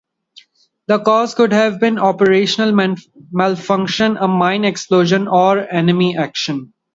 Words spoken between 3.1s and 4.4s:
malfunction, a